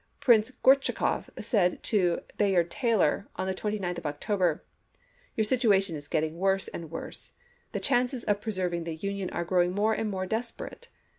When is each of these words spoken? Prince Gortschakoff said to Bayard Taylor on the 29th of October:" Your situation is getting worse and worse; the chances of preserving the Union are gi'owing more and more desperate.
Prince 0.19 0.49
Gortschakoff 0.63 1.29
said 1.37 1.83
to 1.83 2.21
Bayard 2.35 2.71
Taylor 2.71 3.27
on 3.35 3.45
the 3.45 3.53
29th 3.53 3.99
of 3.99 4.07
October:" 4.07 4.63
Your 5.35 5.45
situation 5.45 5.95
is 5.95 6.07
getting 6.07 6.39
worse 6.39 6.67
and 6.67 6.89
worse; 6.89 7.33
the 7.71 7.79
chances 7.79 8.23
of 8.23 8.41
preserving 8.41 8.85
the 8.85 8.95
Union 8.95 9.29
are 9.29 9.45
gi'owing 9.45 9.73
more 9.75 9.93
and 9.93 10.09
more 10.09 10.25
desperate. 10.25 10.87